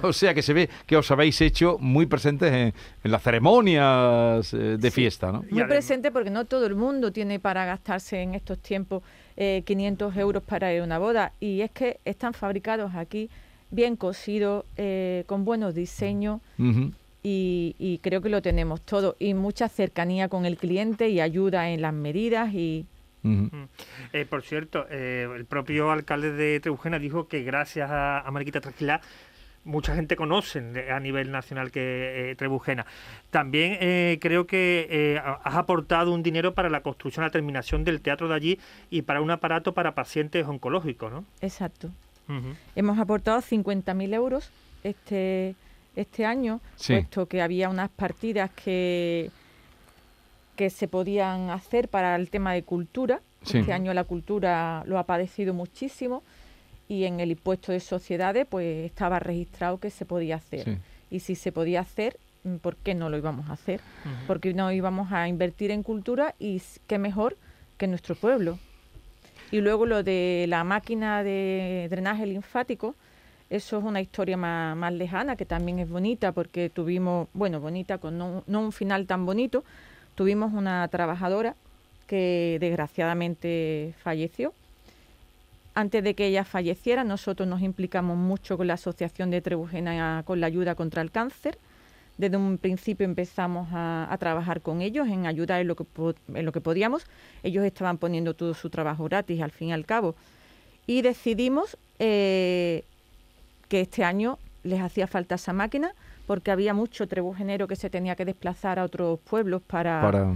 o 0.02 0.12
sea 0.12 0.34
que 0.34 0.42
se 0.42 0.52
ve 0.52 0.68
que 0.86 0.96
os 0.96 1.10
habéis 1.10 1.40
hecho 1.40 1.76
muy 1.78 2.06
presentes 2.06 2.52
en, 2.52 3.10
las 3.10 3.22
ceremonias 3.22 4.52
eh, 4.54 4.76
de 4.78 4.90
fiesta, 4.90 5.32
¿no? 5.32 5.44
Muy 5.50 5.64
presente 5.64 6.10
porque 6.10 6.30
no 6.30 6.44
todo 6.44 6.66
el 6.66 6.74
mundo 6.74 7.12
tiene 7.12 7.40
para 7.40 7.64
gastarse 7.64 8.22
en 8.22 8.34
estos 8.34 8.58
tiempos 8.58 9.02
500 9.36 10.16
eh, 10.16 10.20
euros 10.20 10.42
para 10.42 10.72
ir 10.72 10.82
a 10.82 10.84
una 10.84 10.98
boda. 10.98 11.32
Y 11.40 11.62
es 11.62 11.70
que 11.70 12.00
están 12.04 12.34
fabricados 12.34 12.94
aquí, 12.94 13.30
bien 13.70 13.96
cosidos, 13.96 14.64
eh, 14.76 15.24
con 15.26 15.44
buenos 15.44 15.74
diseños. 15.74 16.40
y, 17.22 18.00
creo 18.02 18.20
que 18.22 18.28
lo 18.28 18.42
tenemos 18.42 18.80
todo. 18.82 19.16
Y 19.18 19.34
mucha 19.34 19.68
cercanía 19.68 20.28
con 20.28 20.46
el 20.46 20.56
cliente 20.56 21.08
y 21.08 21.20
ayuda 21.20 21.70
en 21.70 21.82
las 21.82 21.94
medidas 21.94 22.52
y 22.54 22.86
por 24.30 24.42
cierto, 24.42 24.88
el 24.88 25.44
propio 25.44 25.90
alcalde 25.90 26.32
de 26.32 26.58
Trebujena 26.58 26.98
dijo 26.98 27.28
que 27.28 27.42
gracias 27.42 27.90
a, 27.90 28.20
a 28.20 28.30
Mariquita 28.30 28.62
Tranquila 28.62 29.02
mucha 29.64 29.94
gente 29.94 30.16
conoce 30.16 30.90
a 30.90 31.00
nivel 31.00 31.30
nacional 31.30 31.70
que 31.70 32.30
eh, 32.30 32.36
Trebujena. 32.36 32.86
También 33.30 33.76
eh, 33.80 34.18
creo 34.20 34.46
que 34.46 34.86
eh, 34.90 35.20
has 35.22 35.54
aportado 35.54 36.12
un 36.12 36.22
dinero 36.22 36.54
para 36.54 36.70
la 36.70 36.82
construcción, 36.82 37.24
la 37.24 37.30
terminación 37.30 37.84
del 37.84 38.00
teatro 38.00 38.28
de 38.28 38.34
allí 38.34 38.58
y 38.90 39.02
para 39.02 39.20
un 39.20 39.30
aparato 39.30 39.74
para 39.74 39.94
pacientes 39.94 40.46
oncológicos, 40.46 41.12
¿no? 41.12 41.24
Exacto. 41.40 41.90
Hemos 42.76 42.96
aportado 43.00 43.40
50.000 43.40 44.14
euros 44.14 44.50
este, 44.84 45.56
este 45.96 46.24
año, 46.24 46.60
puesto 46.86 47.26
que 47.26 47.42
había 47.42 47.68
unas 47.68 47.90
partidas 47.90 48.50
que, 48.50 49.32
que 50.54 50.70
se 50.70 50.86
podían 50.86 51.50
hacer 51.50 51.88
para 51.88 52.14
el 52.14 52.30
tema 52.30 52.52
de 52.52 52.62
cultura. 52.62 53.20
Este 53.42 53.72
año 53.72 53.92
la 53.94 54.04
cultura 54.04 54.84
lo 54.86 54.96
ha 55.00 55.04
padecido 55.06 55.54
muchísimo 55.54 56.22
y 56.90 57.04
en 57.04 57.20
el 57.20 57.30
impuesto 57.30 57.70
de 57.70 57.78
sociedades 57.78 58.46
pues 58.50 58.84
estaba 58.84 59.20
registrado 59.20 59.78
que 59.78 59.90
se 59.90 60.04
podía 60.04 60.34
hacer. 60.34 60.80
Y 61.08 61.20
si 61.20 61.36
se 61.36 61.52
podía 61.52 61.80
hacer, 61.82 62.18
mm, 62.42 62.56
¿por 62.56 62.74
qué 62.74 62.94
no 62.94 63.08
lo 63.08 63.16
íbamos 63.16 63.48
a 63.48 63.52
hacer? 63.52 63.80
Porque 64.26 64.52
no 64.54 64.72
íbamos 64.72 65.12
a 65.12 65.28
invertir 65.28 65.70
en 65.70 65.84
cultura 65.84 66.34
y 66.40 66.60
qué 66.88 66.98
mejor 66.98 67.36
que 67.78 67.86
nuestro 67.86 68.16
pueblo. 68.16 68.58
Y 69.52 69.60
luego 69.60 69.86
lo 69.86 70.02
de 70.02 70.46
la 70.48 70.64
máquina 70.64 71.22
de 71.22 71.86
drenaje 71.88 72.26
linfático, 72.26 72.96
eso 73.50 73.78
es 73.78 73.84
una 73.84 74.00
historia 74.00 74.36
más, 74.36 74.76
más 74.76 74.92
lejana, 74.92 75.36
que 75.36 75.46
también 75.46 75.78
es 75.78 75.88
bonita, 75.88 76.32
porque 76.32 76.70
tuvimos, 76.70 77.28
bueno, 77.34 77.60
bonita, 77.60 77.98
con 77.98 78.18
no, 78.18 78.42
no 78.48 78.60
un 78.62 78.72
final 78.72 79.06
tan 79.06 79.26
bonito, 79.26 79.62
tuvimos 80.16 80.52
una 80.52 80.88
trabajadora 80.88 81.54
que 82.08 82.58
desgraciadamente 82.60 83.94
falleció 84.02 84.52
antes 85.74 86.02
de 86.02 86.14
que 86.14 86.26
ella 86.26 86.44
falleciera, 86.44 87.04
nosotros 87.04 87.48
nos 87.48 87.62
implicamos 87.62 88.16
mucho 88.16 88.56
con 88.56 88.66
la 88.66 88.74
Asociación 88.74 89.30
de 89.30 89.40
Trebujena 89.40 90.22
con 90.24 90.40
la 90.40 90.46
ayuda 90.46 90.74
contra 90.74 91.02
el 91.02 91.10
cáncer. 91.10 91.58
Desde 92.18 92.36
un 92.36 92.58
principio 92.58 93.06
empezamos 93.06 93.68
a, 93.72 94.14
trabajar 94.18 94.60
con 94.60 94.82
ellos 94.82 95.08
en 95.08 95.26
ayudar 95.26 95.60
en 95.60 95.68
lo, 95.68 95.76
que, 95.76 95.84
en 96.34 96.44
lo 96.44 96.52
que 96.52 96.60
podíamos. 96.60 97.06
Ellos 97.42 97.64
estaban 97.64 97.98
poniendo 97.98 98.34
todo 98.34 98.52
su 98.52 98.68
trabajo 98.68 99.04
gratis, 99.04 99.40
al 99.40 99.52
fin 99.52 99.68
y 99.68 99.72
al 99.72 99.86
cabo. 99.86 100.14
Y 100.86 101.02
decidimos 101.02 101.78
eh, 101.98 102.84
que 103.68 103.80
este 103.80 104.04
año 104.04 104.38
les 104.64 104.80
hacía 104.80 105.06
falta 105.06 105.36
esa 105.36 105.52
máquina 105.52 105.94
porque 106.26 106.50
había 106.50 106.74
mucho 106.74 107.08
trebujenero 107.08 107.66
que 107.66 107.76
se 107.76 107.90
tenía 107.90 108.16
que 108.16 108.24
desplazar 108.24 108.78
a 108.78 108.84
otros 108.84 109.18
pueblos 109.20 109.62
para, 109.62 110.30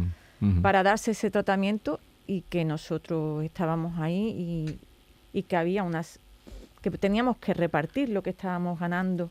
para, 0.63 0.83
darse 0.83 1.11
ese 1.11 1.31
tratamiento 1.31 2.01
y 2.27 2.41
que 2.43 2.65
nosotros 2.65 3.45
estábamos 3.45 3.99
ahí 3.99 4.35
y, 4.37 4.79
que 5.43 5.57
había 5.57 5.83
unas 5.83 6.19
que 6.81 6.91
teníamos 6.91 7.39
que 7.39 7.55
repartir 7.55 8.11
lo 8.11 8.23
que 8.23 8.31
estábamos 8.31 8.79
ganando 8.79 9.31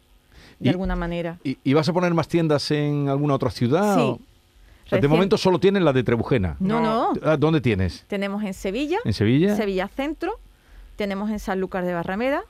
de 0.59 0.69
alguna 0.69 0.95
manera. 0.95 1.37
Y, 1.43 1.73
vas 1.73 1.87
a 1.87 1.93
poner 1.93 2.13
más 2.13 2.27
tiendas 2.27 2.69
en 2.71 3.09
alguna 3.09 3.35
otra 3.35 3.51
ciudad? 3.51 3.97
Sí. 3.97 4.19
De 4.99 5.07
momento 5.07 5.37
solo 5.37 5.59
tienen 5.59 5.85
la 5.85 5.93
de 5.93 6.03
Trebujena. 6.03 6.55
No, 6.59 6.81
no. 6.81 7.13
Ah, 7.23 7.37
¿Dónde 7.37 7.61
tienes? 7.61 8.03
Tenemos 8.07 8.43
en 8.43 8.53
Sevilla. 8.53 8.99
¿En 9.05 9.13
Sevilla? 9.13 9.55
Sevilla 9.55 9.87
Centro. 9.87 10.39
Tenemos 10.95 11.31
en 11.31 11.39
San 11.39 11.59
Lucas 11.59 11.85
de 11.85 11.93
Barrameda, 11.93 12.43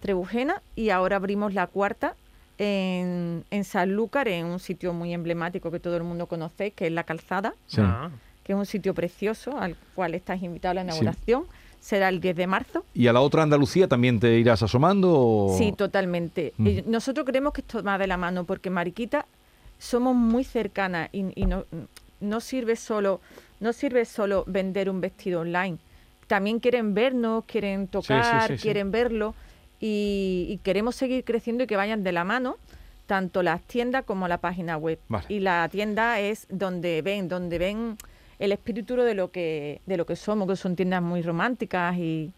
Trebujena 0.00 0.62
y 0.76 0.90
ahora 0.90 1.16
abrimos 1.16 1.54
la 1.54 1.66
cuarta 1.66 2.14
en, 2.58 3.44
en 3.50 3.64
Sanlúcar, 3.64 4.28
en 4.28 4.46
un 4.46 4.60
sitio 4.60 4.92
muy 4.92 5.12
emblemático 5.12 5.70
que 5.72 5.80
todo 5.80 5.96
el 5.96 6.04
mundo 6.04 6.26
conoce, 6.26 6.70
que 6.70 6.86
es 6.86 6.92
La 6.92 7.02
Calzada, 7.04 7.54
ah. 7.78 8.10
que 8.44 8.52
es 8.52 8.58
un 8.58 8.66
sitio 8.66 8.94
precioso 8.94 9.58
al 9.58 9.76
cual 9.94 10.14
estás 10.14 10.42
invitado 10.42 10.72
a 10.72 10.74
la 10.74 10.82
inauguración. 10.82 11.44
Será 11.84 12.08
el 12.08 12.18
10 12.18 12.34
de 12.34 12.46
marzo. 12.46 12.86
¿Y 12.94 13.08
a 13.08 13.12
la 13.12 13.20
otra 13.20 13.42
Andalucía 13.42 13.86
también 13.86 14.18
te 14.18 14.38
irás 14.38 14.62
asomando? 14.62 15.54
Sí, 15.58 15.72
totalmente. 15.72 16.54
Mm. 16.56 16.78
Nosotros 16.86 17.26
creemos 17.26 17.52
que 17.52 17.60
esto 17.60 17.82
va 17.82 17.98
de 17.98 18.06
la 18.06 18.16
mano 18.16 18.44
porque 18.44 18.70
Mariquita 18.70 19.26
somos 19.78 20.16
muy 20.16 20.44
cercanas 20.44 21.10
y, 21.12 21.44
no, 21.44 21.66
no, 22.20 22.40
sirve 22.40 22.76
solo, 22.76 23.20
no 23.60 23.74
sirve 23.74 24.06
solo 24.06 24.44
vender 24.46 24.88
un 24.88 25.02
vestido 25.02 25.42
online. 25.42 25.76
También 26.26 26.58
quieren 26.58 26.94
vernos, 26.94 27.44
quieren 27.44 27.86
tocar, 27.86 28.56
quieren 28.56 28.90
verlo 28.90 29.34
y, 29.78 30.60
queremos 30.62 30.96
seguir 30.96 31.22
creciendo 31.22 31.64
y 31.64 31.66
que 31.66 31.76
vayan 31.76 32.02
de 32.02 32.12
la 32.12 32.24
mano 32.24 32.56
tanto 33.04 33.42
las 33.42 33.60
tiendas 33.60 34.04
como 34.06 34.26
la 34.26 34.38
página 34.38 34.78
web. 34.78 34.98
Y 35.28 35.40
la 35.40 35.68
tienda 35.68 36.18
es 36.18 36.46
donde 36.48 37.02
ven, 37.02 37.28
donde 37.28 37.58
ven 37.58 37.98
el 38.38 38.52
espíritu 38.52 38.96
de 38.96 39.14
lo 39.14 39.30
que 39.30 39.80
de 39.86 39.96
lo 39.96 40.06
que 40.06 40.16
somos, 40.16 40.48
que 40.48 40.56
son 40.56 40.76
tiendas 40.76 41.02
muy 41.02 41.22
románticas 41.22 41.96
y 41.96 42.32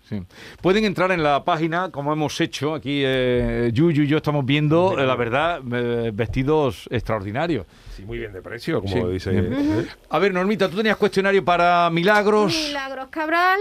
pueden 0.60 0.84
entrar 0.84 1.10
en 1.12 1.22
la 1.22 1.44
página 1.44 1.90
como 1.90 2.12
hemos 2.12 2.40
hecho 2.40 2.74
aquí 2.74 3.02
eh, 3.04 3.70
Yuyu 3.72 4.02
y 4.02 4.06
yo 4.06 4.18
estamos 4.18 4.44
viendo 4.44 4.98
eh, 4.98 5.06
la 5.06 5.16
verdad 5.16 5.60
eh, 5.72 6.10
vestidos 6.12 6.88
extraordinarios. 6.90 7.66
Sí, 7.96 8.04
muy 8.04 8.18
bien 8.18 8.32
de 8.32 8.42
precio, 8.42 8.82
como 8.82 9.08
dice. 9.08 9.30
¿eh? 9.32 9.86
A 10.10 10.18
ver, 10.18 10.34
Normita, 10.34 10.68
tú 10.68 10.76
tenías 10.76 10.96
cuestionario 10.96 11.44
para 11.44 11.88
Milagros. 11.90 12.54
Milagros 12.54 13.08
Cabral, 13.08 13.58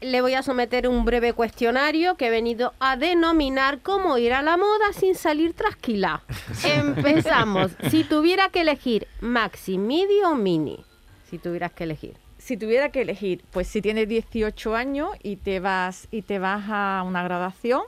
le 0.00 0.20
voy 0.20 0.34
a 0.34 0.42
someter 0.42 0.88
un 0.88 1.04
breve 1.04 1.32
cuestionario 1.32 2.16
que 2.16 2.26
he 2.26 2.30
venido 2.30 2.74
a 2.80 2.96
denominar 2.96 3.80
cómo 3.80 4.18
ir 4.18 4.34
a 4.34 4.42
la 4.42 4.56
moda 4.56 4.92
sin 4.92 5.14
salir 5.14 5.54
trasquila. 5.54 6.22
Empezamos. 6.64 7.72
si 7.90 8.04
tuviera 8.04 8.50
que 8.50 8.60
elegir 8.60 9.06
maxi, 9.20 9.78
midi 9.78 10.22
o 10.24 10.34
mini, 10.34 10.84
si 11.28 11.38
tuvieras 11.38 11.72
que 11.72 11.84
elegir. 11.84 12.16
Si 12.38 12.56
tuviera 12.56 12.90
que 12.90 13.02
elegir, 13.02 13.42
pues 13.50 13.66
si 13.68 13.82
tienes 13.82 14.08
18 14.08 14.74
años 14.74 15.10
y 15.22 15.36
te 15.36 15.60
vas 15.60 16.08
y 16.10 16.22
te 16.22 16.38
vas 16.38 16.64
a 16.68 17.02
una 17.04 17.22
graduación 17.22 17.82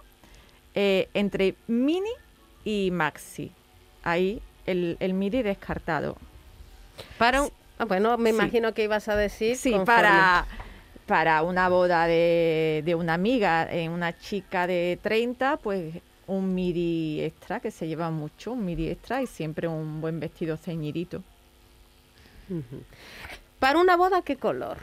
eh, 0.75 1.09
entre 1.15 1.55
mini 1.67 2.11
y 2.65 2.91
maxi. 2.91 3.53
Ahí 4.03 4.43
el, 4.67 4.97
el 5.01 5.15
MIDI 5.15 5.43
descartado. 5.43 6.17
Para 7.19 7.47
ah, 7.79 7.85
bueno, 7.85 8.19
me 8.19 8.31
imagino 8.31 8.75
que 8.75 8.85
ibas 8.85 9.09
a 9.09 9.17
decir. 9.17 9.57
Sí, 9.57 9.75
para, 9.85 10.47
para 11.07 11.43
una 11.43 11.69
boda 11.69 12.07
de, 12.07 12.83
de 12.85 12.95
una 12.95 13.15
amiga, 13.15 13.69
eh, 13.71 13.89
una 13.89 14.19
chica 14.19 14.67
de 14.67 14.99
30, 15.03 15.59
pues 15.59 15.95
un 16.27 16.55
midi 16.55 17.23
extra, 17.23 17.61
que 17.61 17.71
se 17.71 17.89
lleva 17.89 18.11
mucho, 18.11 18.53
un 18.53 18.65
midi 18.65 18.89
extra 18.89 19.23
y 19.23 19.27
siempre 19.27 19.67
un 19.67 20.01
buen 20.01 20.21
vestido 20.21 20.57
ceñidito. 20.57 21.23
¿Para 23.59 23.79
una 23.79 23.97
boda 23.97 24.23
qué 24.23 24.37
color? 24.37 24.79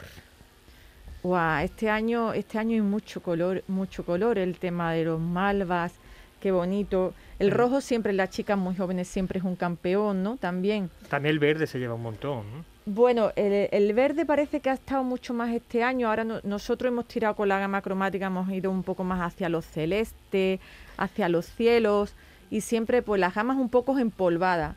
este 1.62 1.90
año, 1.90 2.32
este 2.32 2.58
año 2.58 2.74
hay 2.74 2.80
mucho 2.80 3.22
color, 3.22 3.62
mucho 3.68 4.04
color, 4.04 4.38
el 4.38 4.58
tema 4.58 4.92
de 4.92 5.04
los 5.04 5.20
malvas, 5.20 5.92
qué 6.40 6.52
bonito. 6.52 7.12
El 7.38 7.50
rojo 7.50 7.80
siempre, 7.80 8.12
las 8.12 8.30
chicas 8.30 8.56
muy 8.56 8.76
jóvenes 8.76 9.08
siempre 9.08 9.38
es 9.38 9.44
un 9.44 9.56
campeón, 9.56 10.22
¿no? 10.22 10.36
También. 10.36 10.90
También 11.08 11.34
el 11.34 11.38
verde 11.38 11.66
se 11.66 11.78
lleva 11.78 11.94
un 11.94 12.02
montón, 12.02 12.44
¿no? 12.50 12.64
Bueno, 12.86 13.32
el, 13.36 13.92
verde 13.92 14.24
parece 14.24 14.60
que 14.60 14.70
ha 14.70 14.72
estado 14.72 15.04
mucho 15.04 15.34
más 15.34 15.50
este 15.50 15.82
año. 15.82 16.08
Ahora 16.08 16.24
nosotros 16.24 16.90
hemos 16.90 17.06
tirado 17.06 17.36
con 17.36 17.46
la 17.46 17.58
gama 17.58 17.82
cromática, 17.82 18.26
hemos 18.26 18.50
ido 18.50 18.70
un 18.70 18.82
poco 18.82 19.04
más 19.04 19.20
hacia 19.20 19.50
lo 19.50 19.60
celeste, 19.60 20.58
hacia 20.96 21.28
los 21.28 21.44
cielos 21.44 22.14
y 22.50 22.62
siempre 22.62 23.02
pues 23.02 23.20
las 23.20 23.34
gamas 23.34 23.58
un 23.58 23.68
poco 23.68 23.98
empolvadas. 23.98 24.74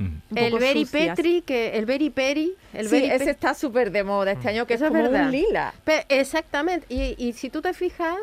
Mm. 0.00 0.36
El 0.36 0.58
Berry 0.58 0.86
Petri, 0.86 1.42
que 1.42 1.76
el 1.76 1.84
Berry 1.84 2.08
Peri, 2.08 2.54
el 2.72 2.88
sí, 2.88 3.04
ese 3.04 3.30
está 3.30 3.52
súper 3.52 3.92
de 3.92 4.02
moda 4.02 4.32
este 4.32 4.46
mm. 4.46 4.48
año, 4.48 4.66
que 4.66 4.74
es, 4.74 4.82
como 4.82 5.04
un 5.04 5.30
lila. 5.30 5.74
exactamente, 6.08 6.86
y, 6.88 7.14
y 7.18 7.34
si 7.34 7.50
tú 7.50 7.60
te 7.60 7.74
fijas, 7.74 8.16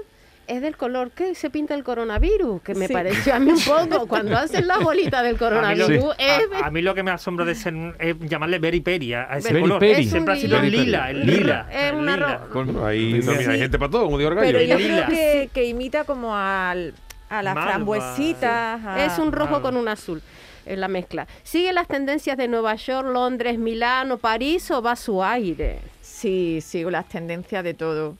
es 0.47 0.61
del 0.61 0.75
color 0.75 1.11
que 1.11 1.35
se 1.35 1.49
pinta 1.49 1.75
el 1.75 1.83
coronavirus, 1.83 2.61
que 2.61 2.73
me 2.73 2.89
pareció 2.89 3.35
a 3.35 3.39
mí 3.39 3.51
un 3.51 3.61
poco, 3.61 4.07
cuando 4.07 4.35
hacen 4.37 4.65
la 4.65 4.79
bolita 4.79 5.21
del 5.21 5.37
coronavirus. 5.37 6.15
A 6.63 6.71
mí, 6.71 6.81
lo, 6.81 6.95
que 6.95 7.03
me 7.03 7.11
asombra 7.11 7.45
de 7.45 7.53
ser, 7.53 7.75
es 7.99 8.15
llamarle 8.21 8.57
Berry 8.57 8.79
Peri 8.79 9.13
a, 9.13 9.37
ese 9.37 9.59
color. 9.59 9.83
Siempre 10.03 10.33
ha 10.33 10.37
sido 10.37 10.57
el 10.57 10.71
lila, 10.71 11.11
el 11.11 11.25
lila. 11.25 11.67
Es 11.71 11.93
una 11.93 12.15
lila. 12.15 12.87
ahí 12.87 13.21
hay 13.27 13.59
gente 13.59 13.77
para 13.77 13.91
todo, 13.91 14.05
como 14.05 14.17
digo 14.17 14.31
Pero 14.39 14.61
yo 14.61 14.77
creo 14.77 15.05
que, 15.07 15.49
que, 15.53 15.65
imita 15.65 16.05
como 16.05 16.35
al, 16.35 16.93
a 17.29 17.43
las 17.43 17.53
frambuesitas. 17.53 18.81
Es 18.97 19.19
un 19.19 19.31
rojo 19.31 19.61
con 19.61 19.77
un 19.77 19.87
azul 19.87 20.23
en 20.67 20.81
la 20.81 20.87
mezcla. 20.87 21.27
¿Sigue 21.43 21.73
las 21.73 21.87
tendencias 21.87 22.37
de 22.37 22.47
Nueva 22.47 22.75
York, 22.75 23.07
Londres, 23.07 23.57
Milán 23.57 24.17
París 24.17 24.69
o 24.71 24.81
va 24.81 24.91
a 24.91 24.95
su 24.95 25.23
aire? 25.23 25.79
Sí, 26.01 26.59
sigo 26.61 26.89
las 26.89 27.07
tendencias 27.07 27.63
de 27.63 27.73
todo. 27.73 28.17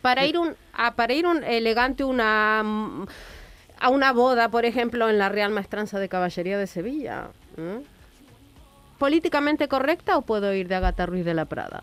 Para 0.00 0.26
ir 0.26 0.38
un, 0.38 0.54
a, 0.72 0.94
para 0.94 1.12
ir 1.12 1.26
un 1.26 1.44
elegante 1.44 2.04
una 2.04 2.62
a 3.82 3.88
una 3.88 4.12
boda, 4.12 4.48
por 4.48 4.64
ejemplo, 4.64 5.10
en 5.10 5.18
la 5.18 5.28
Real 5.28 5.50
Maestranza 5.50 5.98
de 5.98 6.08
Caballería 6.08 6.56
de 6.56 6.68
Sevilla. 6.68 7.30
¿Políticamente 8.98 9.66
correcta 9.66 10.16
o 10.16 10.22
puedo 10.22 10.54
ir 10.54 10.68
de 10.68 10.76
Agata 10.76 11.04
Ruiz 11.04 11.24
de 11.24 11.34
la 11.34 11.46
Prada? 11.46 11.82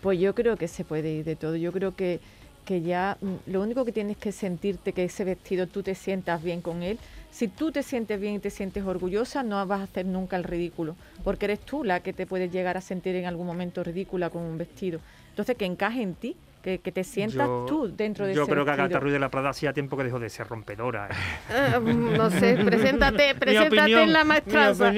Pues 0.00 0.18
yo 0.18 0.34
creo 0.34 0.56
que 0.56 0.66
se 0.66 0.84
puede 0.84 1.12
ir 1.12 1.24
de 1.24 1.36
todo. 1.36 1.54
Yo 1.54 1.70
creo 1.70 1.94
que, 1.94 2.18
que 2.64 2.82
ya 2.82 3.16
mm, 3.20 3.52
lo 3.52 3.62
único 3.62 3.84
que 3.84 3.92
tienes 3.92 4.16
que 4.16 4.32
sentirte 4.32 4.92
que 4.92 5.04
ese 5.04 5.22
vestido 5.22 5.68
tú 5.68 5.84
te 5.84 5.94
sientas 5.94 6.42
bien 6.42 6.60
con 6.60 6.82
él. 6.82 6.98
Si 7.32 7.48
tú 7.48 7.72
te 7.72 7.82
sientes 7.82 8.20
bien 8.20 8.34
y 8.34 8.38
te 8.40 8.50
sientes 8.50 8.84
orgullosa, 8.84 9.42
no 9.42 9.66
vas 9.66 9.80
a 9.80 9.84
hacer 9.84 10.04
nunca 10.04 10.36
el 10.36 10.44
ridículo, 10.44 10.96
porque 11.24 11.46
eres 11.46 11.60
tú 11.60 11.82
la 11.82 12.00
que 12.00 12.12
te 12.12 12.26
puedes 12.26 12.52
llegar 12.52 12.76
a 12.76 12.82
sentir 12.82 13.16
en 13.16 13.24
algún 13.24 13.46
momento 13.46 13.82
ridícula 13.82 14.28
con 14.28 14.42
un 14.42 14.58
vestido. 14.58 15.00
Entonces, 15.30 15.56
que 15.56 15.64
encaje 15.64 16.02
en 16.02 16.14
ti 16.14 16.36
que, 16.62 16.78
te 16.78 17.04
sientas 17.04 17.48
tú 17.66 17.90
dentro 17.96 18.26
de 18.26 18.34
Yo 18.34 18.46
creo 18.46 18.66
que 18.66 18.70
Agatha 18.70 19.00
Ruiz 19.00 19.14
de 19.14 19.18
la 19.18 19.30
Prada 19.30 19.48
hacía 19.48 19.72
tiempo 19.72 19.96
que 19.96 20.04
dejó 20.04 20.20
de 20.20 20.28
ser 20.28 20.46
rompedora. 20.46 21.08
¿eh? 21.08 21.54
Ah, 21.74 21.80
no 21.80 22.30
sé, 22.30 22.54
preséntate, 22.64 23.34
preséntate 23.34 24.02
en 24.02 24.12
la 24.12 24.24
maestranza. 24.24 24.92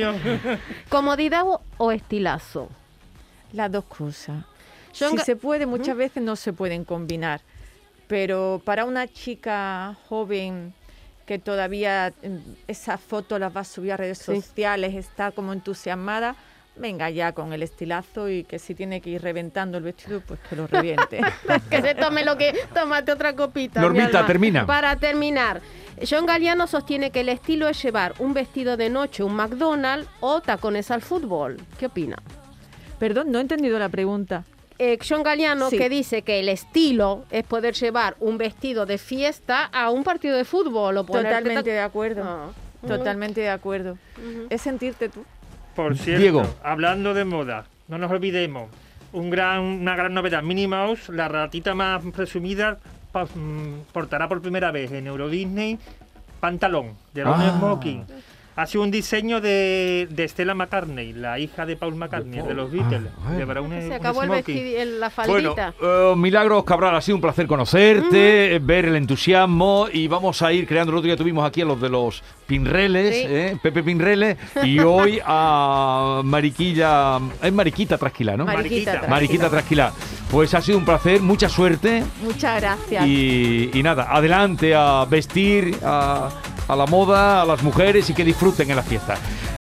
¿Comodidad 0.89 1.45
o, 1.79 1.93
estilazo? 1.93 2.69
Las 3.53 3.71
dos 3.71 3.85
cosas. 3.85 4.45
si 4.91 5.19
se 5.19 5.37
puede, 5.37 5.67
muchas 5.67 5.97
veces 5.97 6.21
no 6.21 6.35
se 6.35 6.53
pueden 6.53 6.85
combinar. 6.85 7.41
Pero 8.09 8.61
para 8.65 8.85
una 8.85 9.07
chica 9.07 9.97
joven 10.09 10.75
que 11.27 11.39
todavía 11.39 12.13
mm, 12.23 12.37
esa 12.69 12.99
foto 12.99 13.39
las 13.39 13.55
va 13.55 13.61
a 13.61 13.65
subir 13.65 13.93
a 13.93 13.97
redes 13.97 14.19
sociales, 14.19 14.95
está 14.95 15.33
como 15.33 15.53
entusiasmada, 15.53 16.37
venga 16.77 17.09
ya 17.11 17.33
con 17.33 17.53
el 17.53 17.63
estilazo 17.63 18.29
y 18.29 18.45
que 18.45 18.59
si 18.59 18.75
tiene 18.75 19.01
que 19.01 19.11
ir 19.11 19.23
reventando 19.23 19.79
el 19.79 19.85
vestido, 19.85 20.21
pues 20.21 20.41
que 20.41 20.57
lo 20.57 20.67
reviente. 20.67 21.21
que 21.71 21.83
se 21.83 21.95
tome 21.95 22.25
lo 22.25 22.37
que... 22.37 22.55
Tómate 22.75 23.13
otra 23.13 23.35
copita. 23.35 23.81
Normita, 23.81 24.27
termina. 24.27 24.67
Para 24.67 24.97
terminar, 24.97 25.61
John 26.09 26.27
Galliano 26.27 26.67
sostiene 26.67 27.11
que 27.11 27.21
el 27.21 27.29
estilo 27.29 27.69
es 27.69 27.83
llevar 27.83 28.15
un 28.19 28.35
vestido 28.35 28.77
de 28.77 28.91
noche, 28.91 29.23
un 29.23 29.35
McDonald's 29.35 30.09
o 30.21 30.41
tacones 30.41 30.91
al 30.91 31.03
fútbol. 31.03 31.59
¿Qué 31.79 31.87
opina? 31.87 32.17
Perdón, 32.99 33.31
no 33.31 33.39
he 33.39 33.43
entendido 33.43 33.79
la 33.79 33.89
pregunta. 33.89 34.45
Eh, 34.79 34.99
John 35.07 35.23
Galliano 35.23 35.71
que 35.71 35.89
dice 35.89 36.23
que 36.23 36.41
el 36.41 36.49
estilo 36.49 37.25
es 37.31 37.45
poder 37.45 37.75
llevar 37.75 38.17
un 38.21 38.39
vestido 38.39 38.87
de 38.87 38.99
fiesta 38.99 39.65
a 39.67 39.91
un 39.91 40.03
partido 40.03 40.37
de 40.37 40.45
fútbol 40.45 40.97
o 40.97 41.05
Totalmente 41.05 41.71
de 41.71 41.81
acuerdo. 41.81 42.23
Ah. 42.25 42.49
Totalmente 42.87 43.41
de 43.41 43.51
acuerdo. 43.51 43.97
Es 44.51 44.63
sentirte 44.63 45.09
tú. 45.09 45.25
Por 45.75 45.97
cierto, 45.97 46.43
hablando 46.63 47.15
de 47.15 47.25
moda, 47.25 47.67
no 47.89 47.99
nos 47.99 48.11
olvidemos, 48.11 48.69
un 49.13 49.31
gran, 49.31 49.61
una 49.61 49.97
gran 49.97 50.13
novedad, 50.13 50.43
Minnie 50.43 50.69
Mouse, 50.69 51.09
la 51.09 51.29
ratita 51.29 51.75
más 51.75 52.03
presumida, 52.15 52.79
mm, 53.13 53.93
portará 53.93 54.29
por 54.29 54.43
primera 54.43 54.71
vez 54.71 54.93
en 54.93 55.07
Euro 55.07 55.29
Disney 55.29 55.79
pantalón 56.45 56.95
de 57.15 57.25
Ron 57.25 57.41
ah. 57.41 57.55
Smoking 57.57 58.05
ha 58.57 58.67
sido 58.67 58.85
un 58.85 58.91
diseño 58.91 59.41
de, 59.41 60.07
de 60.11 60.29
Stella 60.29 60.55
McCartney, 60.55 61.13
la 61.13 61.39
hija 61.39 61.67
de 61.67 61.77
Paul 61.77 61.97
McCartney, 61.97 62.41
de, 62.41 62.55
los 62.55 62.71
Beatles. 62.71 63.03
Ah, 63.25 63.33
Se 63.81 63.95
acabó 63.95 64.23
el 64.23 64.31
vestido, 64.31 64.85
la 64.99 65.11
faldita. 65.11 65.75
Bueno, 65.81 66.13
uh, 66.13 66.17
Milagros 66.17 66.65
Cabral, 66.65 66.95
ha 66.95 67.01
sido 67.01 67.17
un 67.17 67.21
placer 67.21 67.47
conocerte, 67.47 68.61
ver 68.63 68.85
el 68.87 68.97
entusiasmo 68.97 69.89
y 69.93 70.07
vamos 70.07 70.41
a 70.43 70.53
ir 70.53 70.67
creando. 70.67 70.93
El 70.93 70.99
otro 70.99 71.07
día 71.07 71.17
tuvimos 71.17 71.45
aquí 71.45 71.63
a 71.63 71.65
los 71.65 71.81
de 71.81 71.89
los 71.89 72.23
Pinreles, 72.47 73.27
¿eh? 73.29 73.59
Pepe 73.61 73.83
Pinrele, 73.83 74.37
y 74.63 74.79
hoy 74.81 75.21
a 75.25 76.21
Mariquilla, 76.23 77.19
es 77.43 77.53
Mariquita 77.53 77.99
Trasquila, 77.99 78.37
¿no? 78.37 78.45
Mariquita, 78.45 79.07
Mariquita 79.09 79.51
Trasquila. 79.51 79.93
Pues 80.31 80.55
ha 80.55 80.61
sido 80.61 80.79
un 80.79 80.85
placer, 80.85 81.21
mucha 81.21 81.49
suerte. 81.49 82.05
Muchas 82.23 82.61
gracias. 82.61 83.07
Y, 83.07 83.71
y 83.73 83.83
nada, 83.83 84.09
adelante 84.11 84.75
a 84.75 85.05
vestir, 85.09 85.77
a 85.83 86.29
a 86.69 86.77
la 86.77 86.87
moda, 86.87 87.43
a 87.43 87.45
las 87.45 87.63
mujeres 87.63 88.09
y 88.11 88.15
que 88.15 88.25
disfruten 88.25 88.71
en 88.71 88.77
la 88.77 88.83
fiesta. 88.83 89.17